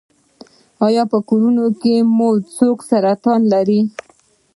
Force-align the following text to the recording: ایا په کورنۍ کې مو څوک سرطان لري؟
ایا 0.87 1.03
په 1.11 1.17
کورنۍ 1.27 1.65
کې 1.81 1.95
مو 2.15 2.29
څوک 2.55 2.77
سرطان 2.89 3.41
لري؟ 3.53 3.79